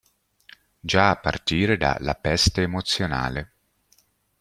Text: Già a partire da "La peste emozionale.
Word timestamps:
Già 0.79 1.11
a 1.11 1.17
partire 1.17 1.77
da 1.77 1.95
"La 1.99 2.15
peste 2.15 2.63
emozionale. 2.63 3.51